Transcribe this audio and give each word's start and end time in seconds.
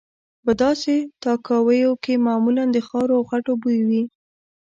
په 0.43 0.51
داسې 0.63 0.93
تاکاویو 1.23 1.91
کې 2.03 2.13
معمولا 2.25 2.63
د 2.71 2.77
خاورو 2.87 3.13
او 3.19 3.23
خټو 3.29 3.53
بوی 3.61 3.79
وي. 3.89 4.03